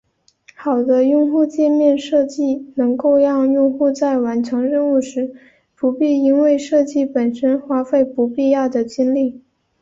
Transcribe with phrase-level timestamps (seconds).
[0.55, 5.35] 好的用户界面设计能够让用户在完成任务时
[5.75, 9.43] 不必因为设计本身花费不必要的精力。